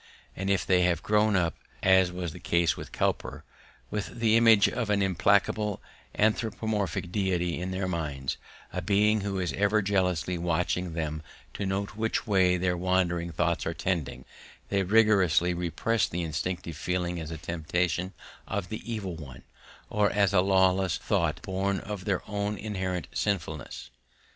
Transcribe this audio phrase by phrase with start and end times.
[0.35, 1.53] And if they have grown up,
[1.83, 3.43] as was the case with Cowper,
[3.91, 5.79] with the image of an implacable
[6.17, 8.37] anthropomorphic deity in their minds,
[8.73, 11.21] a being who is ever jealously watching them
[11.53, 14.25] to note which way their wandering thoughts are tending,
[14.69, 18.13] they rigorously repress the instinctive feeling as a temptation
[18.47, 19.43] of the evil one,
[19.91, 23.91] or as a lawless thought born of their own inherent sinfulness.